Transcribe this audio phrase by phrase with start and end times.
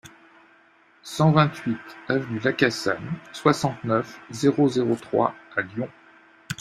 [1.03, 5.87] cent vingt-huit avenue Lacassagne, soixante-neuf, zéro zéro trois à Lyon